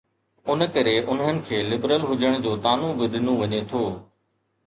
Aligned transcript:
ان 0.53 0.61
ڪري 0.75 0.93
انهن 1.09 1.41
کي 1.49 1.59
لبرل 1.73 2.07
هجڻ 2.13 2.39
جو 2.45 2.53
طعنو 2.63 2.89
به 3.01 3.05
ڏنو 3.17 3.33
وڃي 3.43 3.61
ٿو. 3.75 3.83